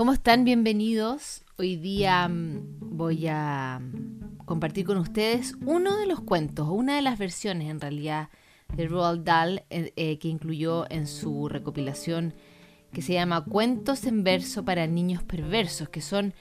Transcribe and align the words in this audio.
¿Cómo 0.00 0.14
están? 0.14 0.46
Bienvenidos. 0.46 1.44
Hoy 1.58 1.76
día 1.76 2.26
mm, 2.26 2.96
voy 2.96 3.26
a 3.26 3.82
mm, 3.82 4.46
compartir 4.46 4.86
con 4.86 4.96
ustedes 4.96 5.56
uno 5.66 5.98
de 5.98 6.06
los 6.06 6.20
cuentos, 6.22 6.70
una 6.70 6.96
de 6.96 7.02
las 7.02 7.18
versiones 7.18 7.68
en 7.68 7.82
realidad 7.82 8.30
de 8.74 8.88
Roald 8.88 9.24
Dahl 9.24 9.62
eh, 9.68 9.92
eh, 9.96 10.18
que 10.18 10.28
incluyó 10.28 10.90
en 10.90 11.06
su 11.06 11.50
recopilación 11.50 12.32
que 12.94 13.02
se 13.02 13.12
llama 13.12 13.44
Cuentos 13.44 14.04
en 14.04 14.24
verso 14.24 14.64
para 14.64 14.86
niños 14.86 15.22
perversos, 15.22 15.90
que 15.90 16.00
son 16.00 16.32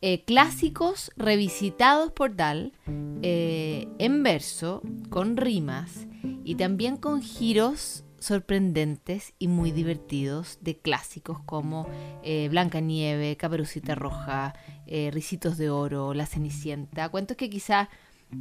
eh, 0.00 0.24
clásicos 0.24 1.10
revisitados 1.18 2.12
por 2.12 2.34
Dahl 2.34 2.72
en 2.86 4.22
verso, 4.22 4.80
con 5.10 5.36
rimas 5.36 6.06
y 6.44 6.54
también 6.54 6.96
con 6.96 7.20
giros 7.20 8.05
sorprendentes 8.26 9.34
y 9.38 9.48
muy 9.48 9.70
divertidos 9.70 10.58
de 10.60 10.78
clásicos 10.78 11.38
como 11.46 11.86
eh, 12.22 12.48
Blanca 12.50 12.80
Nieve, 12.80 13.36
Caperucita 13.36 13.94
Roja, 13.94 14.54
eh, 14.86 15.10
Ricitos 15.12 15.56
de 15.56 15.70
Oro, 15.70 16.12
La 16.12 16.26
Cenicienta, 16.26 17.08
cuentos 17.08 17.36
que 17.36 17.48
quizá 17.48 17.88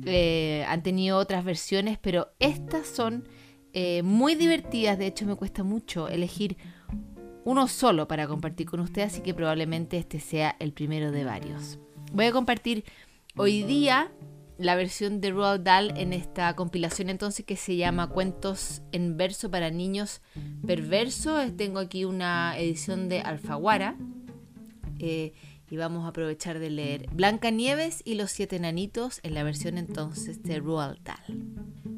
eh, 0.06 0.66
han 0.68 0.82
tenido 0.82 1.18
otras 1.18 1.46
versiones, 1.46 2.00
pero 2.00 2.30
estas 2.40 2.88
son 2.88 3.28
muy 4.04 4.36
divertidas, 4.36 4.98
de 4.98 5.06
hecho 5.06 5.26
me 5.26 5.36
cuesta 5.36 5.62
mucho 5.62 6.08
elegir 6.08 6.56
uno 7.44 7.68
solo 7.68 8.08
para 8.08 8.26
compartir 8.26 8.68
con 8.68 8.80
ustedes, 8.80 9.12
así 9.12 9.22
que 9.22 9.34
probablemente 9.34 9.98
este 9.98 10.22
sea 10.22 10.56
el 10.60 10.72
primero 10.72 11.12
de 11.12 11.26
varios. 11.26 11.78
Voy 12.14 12.24
a 12.24 12.32
compartir 12.32 12.86
hoy 13.36 13.64
día 13.64 14.14
la 14.58 14.76
versión 14.76 15.22
de 15.22 15.32
Roald 15.32 15.64
Dahl 15.64 15.98
en 15.98 16.14
esta 16.14 16.56
compilación 16.56 17.10
entonces 17.10 17.46
que 17.46 17.58
se 17.58 17.76
llama 17.76 18.08
Cuentos 18.08 18.82
en 18.92 19.18
verso 19.18 19.52
para 19.52 19.70
niños 19.70 20.22
perverso. 20.66 21.40
Tengo 21.56 21.80
aquí 21.80 22.06
una 22.06 22.58
edición 22.58 23.10
de 23.10 23.22
Alfaguara 23.22 23.98
eh, 25.00 25.34
y 25.70 25.78
vamos 25.78 26.06
a 26.06 26.10
aprovechar 26.10 26.60
de 26.60 26.70
leer 26.70 27.08
Blanca 27.12 27.52
Nieves 27.52 28.02
y 28.06 28.16
los 28.16 28.32
siete 28.32 28.56
enanitos 28.56 29.20
en 29.24 29.34
la 29.34 29.44
versión 29.44 29.78
entonces 29.78 30.42
de 30.44 30.60
Roald 30.60 31.00
Dahl. 31.04 31.56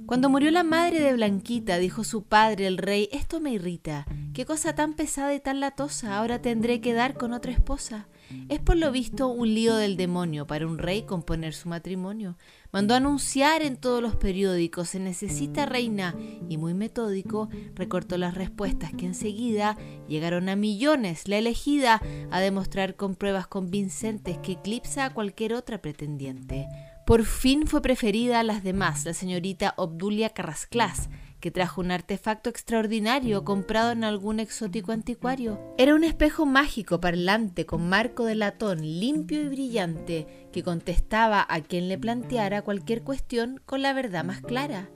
Cuando 0.07 0.29
murió 0.29 0.51
la 0.51 0.63
madre 0.63 1.01
de 1.01 1.13
Blanquita, 1.13 1.77
dijo 1.77 2.05
su 2.05 2.23
padre, 2.23 2.65
el 2.65 2.77
rey, 2.77 3.09
esto 3.11 3.41
me 3.41 3.51
irrita. 3.51 4.05
Qué 4.37 4.45
cosa 4.45 4.75
tan 4.75 4.93
pesada 4.93 5.33
y 5.33 5.39
tan 5.39 5.59
latosa, 5.59 6.15
ahora 6.15 6.43
tendré 6.43 6.79
que 6.79 6.93
dar 6.93 7.15
con 7.15 7.33
otra 7.33 7.51
esposa. 7.51 8.07
Es 8.49 8.59
por 8.59 8.77
lo 8.77 8.91
visto 8.91 9.29
un 9.29 9.51
lío 9.51 9.75
del 9.75 9.97
demonio 9.97 10.45
para 10.45 10.67
un 10.67 10.77
rey 10.77 11.07
componer 11.07 11.55
su 11.55 11.69
matrimonio. 11.69 12.37
Mandó 12.71 12.93
anunciar 12.93 13.63
en 13.63 13.77
todos 13.77 13.99
los 13.99 14.15
periódicos, 14.15 14.89
se 14.89 14.99
necesita 14.99 15.65
reina, 15.65 16.13
y 16.47 16.57
muy 16.57 16.75
metódico 16.75 17.49
recortó 17.73 18.19
las 18.19 18.35
respuestas 18.35 18.93
que 18.93 19.07
enseguida 19.07 19.75
llegaron 20.07 20.49
a 20.49 20.55
millones. 20.55 21.27
La 21.27 21.39
elegida 21.39 21.99
a 22.29 22.39
demostrar 22.39 22.95
con 22.95 23.15
pruebas 23.15 23.47
convincentes 23.47 24.37
que 24.37 24.51
eclipsa 24.51 25.05
a 25.05 25.13
cualquier 25.15 25.55
otra 25.55 25.81
pretendiente. 25.81 26.67
Por 27.07 27.25
fin 27.25 27.65
fue 27.65 27.81
preferida 27.81 28.41
a 28.41 28.43
las 28.43 28.63
demás, 28.63 29.03
la 29.03 29.15
señorita 29.15 29.73
Obdulia 29.77 30.29
Carrasclás, 30.29 31.09
que 31.39 31.51
trajo 31.51 31.81
un 31.81 31.91
artefacto 31.91 32.49
extraordinario 32.49 33.43
comprado 33.43 33.91
en 33.91 34.03
algún 34.03 34.39
exótico 34.39 34.91
anticuario. 34.91 35.59
Era 35.77 35.95
un 35.95 36.03
espejo 36.03 36.45
mágico 36.45 36.99
parlante 36.99 37.65
con 37.65 37.87
marco 37.87 38.25
de 38.25 38.35
latón 38.35 38.81
limpio 38.81 39.41
y 39.41 39.47
brillante 39.47 40.27
que 40.51 40.63
contestaba 40.63 41.45
a 41.47 41.61
quien 41.61 41.87
le 41.89 41.97
planteara 41.97 42.61
cualquier 42.61 43.03
cuestión 43.03 43.61
con 43.65 43.81
la 43.81 43.93
verdad 43.93 44.23
más 44.23 44.41
clara. 44.41 44.89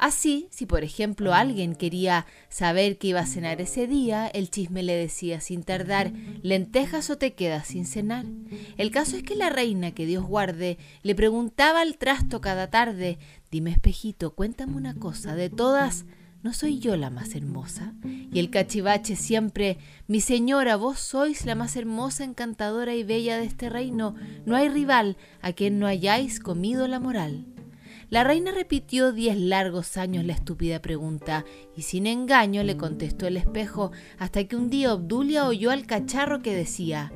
Así, 0.00 0.48
si 0.50 0.64
por 0.64 0.82
ejemplo 0.82 1.34
alguien 1.34 1.74
quería 1.74 2.24
saber 2.48 2.96
qué 2.96 3.08
iba 3.08 3.20
a 3.20 3.26
cenar 3.26 3.60
ese 3.60 3.86
día, 3.86 4.28
el 4.28 4.50
chisme 4.50 4.82
le 4.82 4.94
decía 4.94 5.42
sin 5.42 5.62
tardar, 5.62 6.12
lentejas 6.40 7.10
o 7.10 7.18
te 7.18 7.34
quedas 7.34 7.66
sin 7.66 7.84
cenar. 7.84 8.24
El 8.78 8.90
caso 8.92 9.18
es 9.18 9.22
que 9.22 9.36
la 9.36 9.50
reina, 9.50 9.92
que 9.92 10.06
Dios 10.06 10.24
guarde, 10.24 10.78
le 11.02 11.14
preguntaba 11.14 11.82
al 11.82 11.98
trasto 11.98 12.40
cada 12.40 12.70
tarde, 12.70 13.18
dime 13.50 13.70
espejito, 13.70 14.34
cuéntame 14.34 14.76
una 14.76 14.94
cosa, 14.94 15.34
de 15.34 15.50
todas, 15.50 16.04
¿no 16.42 16.52
soy 16.52 16.78
yo 16.78 16.96
la 16.96 17.10
más 17.10 17.34
hermosa? 17.34 17.94
Y 18.04 18.38
el 18.38 18.50
cachivache 18.50 19.16
siempre, 19.16 19.78
mi 20.06 20.20
señora, 20.20 20.76
vos 20.76 21.00
sois 21.00 21.44
la 21.46 21.54
más 21.54 21.74
hermosa, 21.76 22.24
encantadora 22.24 22.94
y 22.94 23.02
bella 23.02 23.38
de 23.38 23.44
este 23.44 23.68
reino, 23.68 24.14
no 24.46 24.54
hay 24.54 24.68
rival 24.68 25.16
a 25.42 25.52
quien 25.52 25.78
no 25.78 25.86
hayáis 25.86 26.38
comido 26.38 26.86
la 26.86 27.00
moral. 27.00 27.46
La 28.08 28.24
reina 28.24 28.50
repitió 28.50 29.12
diez 29.12 29.36
largos 29.36 29.96
años 29.96 30.24
la 30.24 30.32
estúpida 30.32 30.80
pregunta, 30.80 31.44
y 31.76 31.82
sin 31.82 32.06
engaño 32.06 32.62
le 32.62 32.76
contestó 32.76 33.26
el 33.26 33.36
espejo, 33.36 33.90
hasta 34.18 34.44
que 34.44 34.56
un 34.56 34.70
día 34.70 34.94
Obdulia 34.94 35.46
oyó 35.46 35.70
al 35.70 35.86
cacharro 35.86 36.40
que 36.40 36.54
decía 36.54 37.12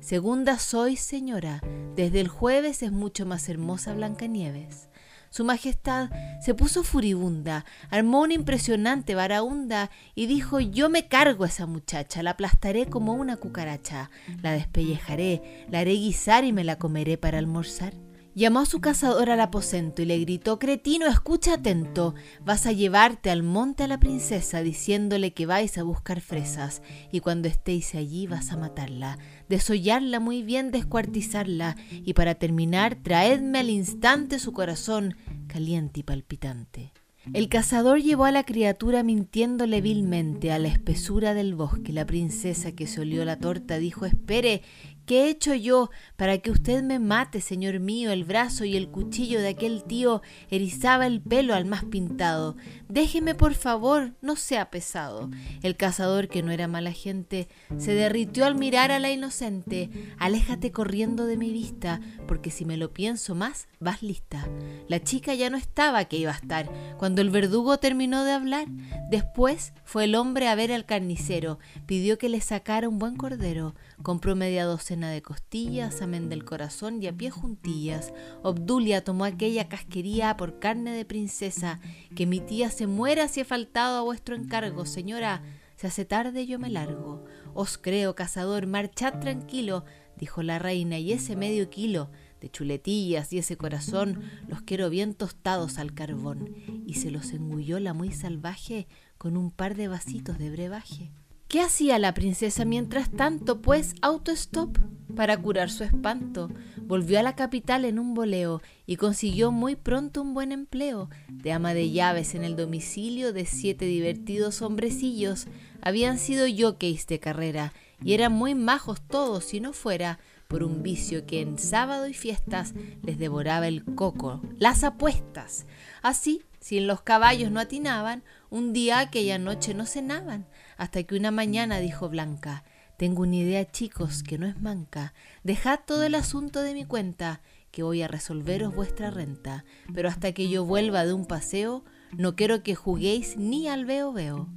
Segunda 0.00 0.58
sois, 0.58 1.00
señora, 1.00 1.60
desde 1.96 2.20
el 2.20 2.28
jueves 2.28 2.82
es 2.82 2.92
mucho 2.92 3.26
más 3.26 3.48
hermosa 3.48 3.94
Blancanieves. 3.94 4.88
Su 5.30 5.44
Majestad 5.44 6.10
se 6.40 6.54
puso 6.54 6.82
furibunda, 6.82 7.64
armó 7.90 8.22
una 8.22 8.34
impresionante 8.34 9.14
varaunda 9.14 9.90
y 10.14 10.26
dijo 10.26 10.60
Yo 10.60 10.88
me 10.88 11.08
cargo 11.08 11.44
a 11.44 11.48
esa 11.48 11.66
muchacha, 11.66 12.22
la 12.22 12.30
aplastaré 12.30 12.86
como 12.86 13.14
una 13.14 13.36
cucaracha, 13.36 14.10
la 14.42 14.52
despellejaré, 14.52 15.66
la 15.70 15.80
haré 15.80 15.92
guisar 15.92 16.44
y 16.44 16.52
me 16.52 16.64
la 16.64 16.76
comeré 16.76 17.18
para 17.18 17.38
almorzar. 17.38 17.92
Llamó 18.38 18.60
a 18.60 18.66
su 18.66 18.80
cazador 18.80 19.30
al 19.30 19.40
aposento 19.40 20.00
y 20.00 20.04
le 20.04 20.16
gritó, 20.20 20.60
Cretino, 20.60 21.08
escucha 21.08 21.54
atento, 21.54 22.14
vas 22.44 22.66
a 22.66 22.72
llevarte 22.72 23.30
al 23.30 23.42
monte 23.42 23.82
a 23.82 23.88
la 23.88 23.98
princesa 23.98 24.62
diciéndole 24.62 25.32
que 25.32 25.44
vais 25.44 25.76
a 25.76 25.82
buscar 25.82 26.20
fresas 26.20 26.80
y 27.10 27.18
cuando 27.18 27.48
estéis 27.48 27.96
allí 27.96 28.28
vas 28.28 28.52
a 28.52 28.56
matarla, 28.56 29.18
desollarla 29.48 30.20
muy 30.20 30.42
bien, 30.42 30.70
descuartizarla 30.70 31.76
y 31.90 32.14
para 32.14 32.34
terminar 32.34 32.96
traedme 32.96 33.58
al 33.58 33.70
instante 33.70 34.38
su 34.38 34.52
corazón 34.52 35.16
caliente 35.46 36.00
y 36.00 36.02
palpitante. 36.02 36.92
El 37.34 37.48
cazador 37.48 38.00
llevó 38.00 38.24
a 38.24 38.32
la 38.32 38.44
criatura 38.44 39.02
mintiéndole 39.02 39.80
vilmente 39.82 40.50
a 40.50 40.58
la 40.58 40.68
espesura 40.68 41.34
del 41.34 41.54
bosque. 41.54 41.92
La 41.92 42.06
princesa 42.06 42.72
que 42.72 42.86
se 42.86 43.02
olió 43.02 43.24
la 43.24 43.38
torta 43.38 43.78
dijo 43.78 44.06
Espere, 44.06 44.62
¿Qué 45.08 45.24
he 45.24 45.30
hecho 45.30 45.54
yo 45.54 45.88
para 46.16 46.36
que 46.36 46.50
usted 46.50 46.82
me 46.82 46.98
mate, 46.98 47.40
señor 47.40 47.80
mío? 47.80 48.10
El 48.10 48.24
brazo 48.24 48.66
y 48.66 48.76
el 48.76 48.90
cuchillo 48.90 49.40
de 49.40 49.48
aquel 49.48 49.84
tío 49.84 50.20
erizaba 50.50 51.06
el 51.06 51.22
pelo 51.22 51.54
al 51.54 51.64
más 51.64 51.86
pintado. 51.86 52.56
Déjeme, 52.90 53.34
por 53.34 53.54
favor, 53.54 54.12
no 54.20 54.36
sea 54.36 54.68
pesado. 54.68 55.30
El 55.62 55.76
cazador, 55.76 56.28
que 56.28 56.42
no 56.42 56.52
era 56.52 56.68
mala 56.68 56.92
gente, 56.92 57.48
se 57.78 57.94
derritió 57.94 58.44
al 58.44 58.56
mirar 58.56 58.90
a 58.90 58.98
la 58.98 59.10
inocente. 59.10 59.88
Aléjate 60.18 60.72
corriendo 60.72 61.24
de 61.24 61.38
mi 61.38 61.52
vista, 61.52 62.02
porque 62.26 62.50
si 62.50 62.66
me 62.66 62.76
lo 62.76 62.92
pienso 62.92 63.34
más, 63.34 63.66
vas 63.80 64.02
lista. 64.02 64.46
La 64.88 65.02
chica 65.02 65.32
ya 65.32 65.48
no 65.48 65.56
estaba 65.56 66.04
que 66.04 66.18
iba 66.18 66.32
a 66.32 66.36
estar. 66.36 66.70
Cuando 66.98 67.22
el 67.22 67.30
verdugo 67.30 67.78
terminó 67.78 68.24
de 68.24 68.32
hablar, 68.32 68.66
después 69.10 69.72
fue 69.84 70.04
el 70.04 70.14
hombre 70.14 70.48
a 70.48 70.54
ver 70.54 70.70
al 70.70 70.84
carnicero, 70.84 71.58
pidió 71.86 72.18
que 72.18 72.28
le 72.28 72.42
sacara 72.42 72.90
un 72.90 72.98
buen 72.98 73.16
cordero, 73.16 73.74
compró 74.02 74.36
media 74.36 74.66
docena 74.66 74.97
de 75.06 75.22
costillas, 75.22 76.02
amén 76.02 76.28
del 76.28 76.44
corazón 76.44 77.00
y 77.00 77.06
a 77.06 77.16
pie 77.16 77.30
juntillas. 77.30 78.12
Obdulia 78.42 79.04
tomó 79.04 79.24
aquella 79.24 79.68
casquería 79.68 80.36
por 80.36 80.58
carne 80.58 80.90
de 80.90 81.04
princesa, 81.04 81.78
que 82.16 82.26
mi 82.26 82.40
tía 82.40 82.70
se 82.70 82.88
muera 82.88 83.28
si 83.28 83.40
he 83.40 83.44
faltado 83.44 83.98
a 83.98 84.02
vuestro 84.02 84.34
encargo, 84.34 84.84
señora. 84.84 85.42
Se 85.76 85.86
hace 85.86 86.04
tarde 86.04 86.46
yo 86.46 86.58
me 86.58 86.70
largo. 86.70 87.24
Os 87.54 87.78
creo, 87.78 88.16
cazador, 88.16 88.66
marchad 88.66 89.20
tranquilo, 89.20 89.84
dijo 90.16 90.42
la 90.42 90.58
reina, 90.58 90.98
y 90.98 91.12
ese 91.12 91.36
medio 91.36 91.70
kilo 91.70 92.10
de 92.40 92.50
chuletillas 92.50 93.32
y 93.32 93.38
ese 93.38 93.56
corazón 93.56 94.22
los 94.48 94.62
quiero 94.62 94.90
bien 94.90 95.14
tostados 95.14 95.78
al 95.78 95.94
carbón. 95.94 96.54
Y 96.84 96.94
se 96.94 97.12
los 97.12 97.32
engulló 97.32 97.78
la 97.78 97.94
muy 97.94 98.10
salvaje 98.10 98.88
con 99.18 99.36
un 99.36 99.52
par 99.52 99.76
de 99.76 99.86
vasitos 99.86 100.38
de 100.38 100.50
brebaje. 100.50 101.12
¿Qué 101.48 101.62
hacía 101.62 101.98
la 101.98 102.12
princesa 102.12 102.66
mientras 102.66 103.10
tanto? 103.10 103.62
Pues 103.62 103.94
autostop 104.02 104.76
para 105.16 105.34
curar 105.38 105.70
su 105.70 105.82
espanto. 105.82 106.50
Volvió 106.82 107.18
a 107.18 107.22
la 107.22 107.36
capital 107.36 107.86
en 107.86 107.98
un 107.98 108.12
boleo 108.12 108.60
y 108.84 108.96
consiguió 108.96 109.50
muy 109.50 109.74
pronto 109.74 110.20
un 110.20 110.34
buen 110.34 110.52
empleo 110.52 111.08
de 111.30 111.52
ama 111.52 111.72
de 111.72 111.90
llaves 111.90 112.34
en 112.34 112.44
el 112.44 112.54
domicilio 112.54 113.32
de 113.32 113.46
siete 113.46 113.86
divertidos 113.86 114.60
hombrecillos. 114.60 115.46
Habían 115.80 116.18
sido 116.18 116.44
jockeys 116.46 117.06
de 117.06 117.18
carrera 117.18 117.72
y 118.04 118.12
eran 118.12 118.32
muy 118.32 118.54
majos 118.54 119.00
todos 119.00 119.46
si 119.46 119.60
no 119.60 119.72
fuera 119.72 120.18
por 120.48 120.62
un 120.62 120.82
vicio 120.82 121.24
que 121.24 121.40
en 121.40 121.58
sábado 121.58 122.08
y 122.08 122.14
fiestas 122.14 122.74
les 123.02 123.18
devoraba 123.18 123.68
el 123.68 123.86
coco, 123.86 124.42
las 124.58 124.84
apuestas. 124.84 125.66
Así, 126.02 126.42
si 126.68 126.76
en 126.76 126.86
los 126.86 127.00
caballos 127.00 127.50
no 127.50 127.60
atinaban, 127.60 128.22
un 128.50 128.74
día 128.74 128.98
aquella 128.98 129.38
noche 129.38 129.72
no 129.72 129.86
cenaban 129.86 130.46
hasta 130.76 131.02
que 131.02 131.16
una 131.16 131.30
mañana 131.30 131.78
dijo 131.78 132.10
Blanca, 132.10 132.62
tengo 132.98 133.22
una 133.22 133.36
idea 133.36 133.70
chicos 133.70 134.22
que 134.22 134.36
no 134.36 134.46
es 134.46 134.60
manca, 134.60 135.14
dejad 135.42 135.80
todo 135.86 136.02
el 136.02 136.14
asunto 136.14 136.60
de 136.60 136.74
mi 136.74 136.84
cuenta, 136.84 137.40
que 137.70 137.82
voy 137.82 138.02
a 138.02 138.06
resolveros 138.06 138.74
vuestra 138.74 139.10
renta, 139.10 139.64
pero 139.94 140.10
hasta 140.10 140.32
que 140.32 140.50
yo 140.50 140.66
vuelva 140.66 141.06
de 141.06 141.14
un 141.14 141.24
paseo, 141.24 141.86
no 142.14 142.36
quiero 142.36 142.62
que 142.62 142.74
juguéis 142.74 143.38
ni 143.38 143.66
al 143.66 143.86
veo 143.86 144.12
veo. 144.12 144.50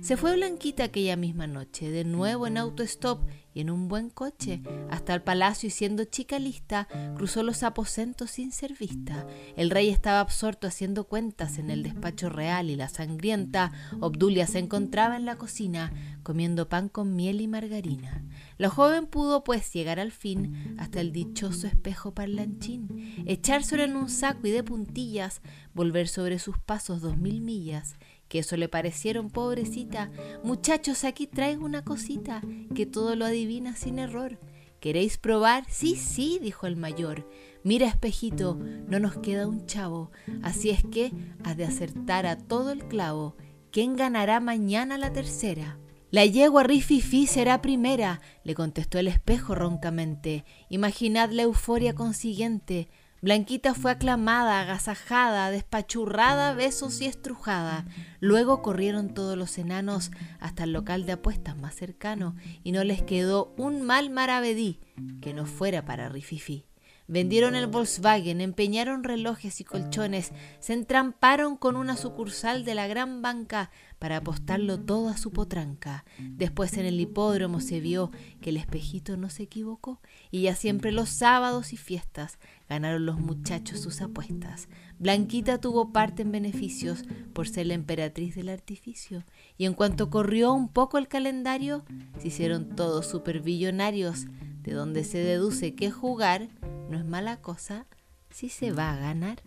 Se 0.00 0.16
fue 0.16 0.36
Blanquita 0.36 0.84
aquella 0.84 1.16
misma 1.16 1.46
noche, 1.46 1.90
de 1.90 2.04
nuevo 2.04 2.46
en 2.46 2.56
autostop 2.56 3.28
y 3.52 3.60
en 3.60 3.70
un 3.70 3.88
buen 3.88 4.10
coche, 4.10 4.62
hasta 4.90 5.12
el 5.12 5.22
palacio 5.22 5.66
y 5.66 5.70
siendo 5.70 6.04
chica 6.04 6.38
lista, 6.38 6.86
cruzó 7.16 7.42
los 7.42 7.64
aposentos 7.64 8.30
sin 8.30 8.52
ser 8.52 8.74
vista. 8.78 9.26
El 9.56 9.70
rey 9.70 9.88
estaba 9.88 10.20
absorto 10.20 10.68
haciendo 10.68 11.04
cuentas 11.08 11.58
en 11.58 11.70
el 11.70 11.82
despacho 11.82 12.28
real 12.28 12.70
y 12.70 12.76
la 12.76 12.88
sangrienta 12.88 13.72
Obdulia 14.00 14.46
se 14.46 14.60
encontraba 14.60 15.16
en 15.16 15.24
la 15.24 15.36
cocina 15.36 15.92
comiendo 16.22 16.68
pan 16.68 16.88
con 16.88 17.16
miel 17.16 17.40
y 17.40 17.48
margarina. 17.48 18.24
La 18.56 18.68
joven 18.68 19.06
pudo 19.06 19.42
pues 19.42 19.72
llegar 19.72 19.98
al 19.98 20.12
fin 20.12 20.76
hasta 20.78 21.00
el 21.00 21.10
dichoso 21.10 21.66
espejo 21.66 22.14
parlanchín, 22.14 23.24
echárselo 23.26 23.82
en 23.82 23.96
un 23.96 24.08
saco 24.08 24.46
y 24.46 24.50
de 24.52 24.62
puntillas, 24.62 25.42
volver 25.74 26.06
sobre 26.06 26.38
sus 26.38 26.58
pasos 26.58 27.00
dos 27.00 27.16
mil 27.16 27.40
millas 27.40 27.96
que 28.28 28.40
eso 28.40 28.56
le 28.56 28.68
parecieron 28.68 29.30
pobrecita. 29.30 30.10
Muchachos, 30.44 31.04
aquí 31.04 31.26
traigo 31.26 31.64
una 31.64 31.84
cosita 31.84 32.42
que 32.74 32.86
todo 32.86 33.16
lo 33.16 33.24
adivina 33.24 33.74
sin 33.74 33.98
error. 33.98 34.38
¿Queréis 34.80 35.18
probar? 35.18 35.64
Sí, 35.68 35.96
sí, 35.96 36.38
dijo 36.40 36.66
el 36.66 36.76
mayor. 36.76 37.28
Mira, 37.64 37.88
espejito, 37.88 38.54
no 38.86 39.00
nos 39.00 39.18
queda 39.18 39.48
un 39.48 39.66
chavo, 39.66 40.12
así 40.42 40.70
es 40.70 40.84
que 40.84 41.12
has 41.42 41.56
de 41.56 41.64
acertar 41.64 42.26
a 42.26 42.38
todo 42.38 42.70
el 42.70 42.86
clavo. 42.86 43.36
¿Quién 43.72 43.96
ganará 43.96 44.38
mañana 44.40 44.96
la 44.96 45.12
tercera? 45.12 45.78
La 46.10 46.24
yegua 46.24 46.62
Rififi 46.62 47.26
será 47.26 47.60
primera, 47.60 48.22
le 48.44 48.54
contestó 48.54 48.98
el 48.98 49.08
espejo 49.08 49.54
roncamente. 49.54 50.44
Imaginad 50.70 51.30
la 51.32 51.42
euforia 51.42 51.94
consiguiente. 51.94 52.88
Blanquita 53.20 53.74
fue 53.74 53.90
aclamada, 53.90 54.60
agasajada, 54.60 55.50
despachurrada, 55.50 56.54
besos 56.54 57.00
y 57.00 57.06
estrujada. 57.06 57.84
Luego 58.20 58.62
corrieron 58.62 59.12
todos 59.12 59.36
los 59.36 59.58
enanos 59.58 60.12
hasta 60.38 60.64
el 60.64 60.72
local 60.72 61.04
de 61.04 61.12
apuestas 61.12 61.56
más 61.56 61.74
cercano 61.74 62.36
y 62.62 62.70
no 62.70 62.84
les 62.84 63.02
quedó 63.02 63.54
un 63.56 63.82
mal 63.82 64.10
maravedí 64.10 64.78
que 65.20 65.34
no 65.34 65.46
fuera 65.46 65.84
para 65.84 66.08
Rififi. 66.08 66.67
Vendieron 67.10 67.54
el 67.54 67.68
Volkswagen, 67.68 68.42
empeñaron 68.42 69.02
relojes 69.02 69.62
y 69.62 69.64
colchones, 69.64 70.32
se 70.60 70.74
entramparon 70.74 71.56
con 71.56 71.76
una 71.76 71.96
sucursal 71.96 72.66
de 72.66 72.74
la 72.74 72.86
gran 72.86 73.22
banca 73.22 73.70
para 73.98 74.18
apostarlo 74.18 74.78
todo 74.78 75.08
a 75.08 75.16
su 75.16 75.32
potranca. 75.32 76.04
Después 76.18 76.76
en 76.76 76.84
el 76.84 77.00
hipódromo 77.00 77.60
se 77.60 77.80
vio 77.80 78.10
que 78.42 78.50
el 78.50 78.58
espejito 78.58 79.16
no 79.16 79.30
se 79.30 79.44
equivocó 79.44 80.02
y 80.30 80.42
ya 80.42 80.54
siempre 80.54 80.92
los 80.92 81.08
sábados 81.08 81.72
y 81.72 81.78
fiestas 81.78 82.38
ganaron 82.68 83.06
los 83.06 83.18
muchachos 83.18 83.80
sus 83.80 84.02
apuestas. 84.02 84.68
Blanquita 84.98 85.62
tuvo 85.62 85.92
parte 85.92 86.20
en 86.20 86.30
beneficios 86.30 87.04
por 87.32 87.48
ser 87.48 87.68
la 87.68 87.74
emperatriz 87.74 88.34
del 88.34 88.50
artificio 88.50 89.24
y 89.56 89.64
en 89.64 89.72
cuanto 89.72 90.10
corrió 90.10 90.52
un 90.52 90.68
poco 90.68 90.98
el 90.98 91.08
calendario, 91.08 91.86
se 92.18 92.28
hicieron 92.28 92.76
todos 92.76 93.06
superbillonarios, 93.06 94.26
de 94.62 94.72
donde 94.72 95.04
se 95.04 95.18
deduce 95.18 95.74
que 95.74 95.90
jugar 95.90 96.48
no 96.90 96.98
es 96.98 97.04
mala 97.04 97.40
cosa 97.40 97.86
si 98.30 98.48
se 98.48 98.72
va 98.72 98.92
a 98.92 98.96
ganar. 98.98 99.42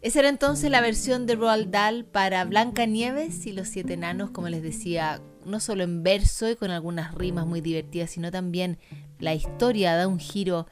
Esa 0.00 0.18
era 0.18 0.28
entonces 0.28 0.70
la 0.70 0.82
versión 0.82 1.24
de 1.24 1.34
Roald 1.34 1.70
Dahl 1.70 2.04
para 2.04 2.44
Blanca 2.44 2.84
Nieves 2.84 3.46
y 3.46 3.52
los 3.52 3.68
siete 3.68 3.94
enanos, 3.94 4.30
como 4.30 4.50
les 4.50 4.62
decía, 4.62 5.22
no 5.46 5.60
solo 5.60 5.82
en 5.82 6.02
verso 6.02 6.50
y 6.50 6.56
con 6.56 6.70
algunas 6.70 7.14
rimas 7.14 7.46
muy 7.46 7.62
divertidas, 7.62 8.10
sino 8.10 8.30
también 8.30 8.78
la 9.18 9.34
historia 9.34 9.96
da 9.96 10.06
un 10.06 10.18
giro 10.18 10.66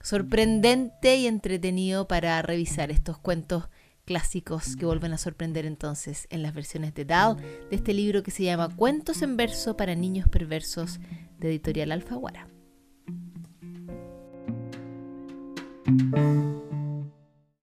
sorprendente 0.00 1.16
y 1.16 1.26
entretenido 1.26 2.06
para 2.06 2.40
revisar 2.42 2.92
estos 2.92 3.18
cuentos 3.18 3.64
clásicos 4.04 4.76
que 4.76 4.86
vuelven 4.86 5.12
a 5.12 5.18
sorprender 5.18 5.66
entonces 5.66 6.28
en 6.30 6.42
las 6.42 6.54
versiones 6.54 6.94
de 6.94 7.04
Dahl 7.04 7.36
de 7.36 7.76
este 7.76 7.92
libro 7.92 8.22
que 8.22 8.30
se 8.30 8.44
llama 8.44 8.74
Cuentos 8.74 9.22
en 9.22 9.36
verso 9.36 9.76
para 9.76 9.96
niños 9.96 10.28
perversos 10.28 11.00
de 11.38 11.48
editorial 11.48 11.92
Alfaguara. 11.92 12.46
Música 15.88 16.67